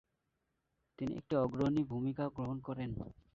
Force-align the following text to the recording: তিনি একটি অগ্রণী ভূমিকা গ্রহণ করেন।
তিনি 0.99 1.13
একটি 1.15 1.33
অগ্রণী 1.37 1.81
ভূমিকা 1.91 2.25
গ্রহণ 2.35 2.57
করেন। 2.67 2.89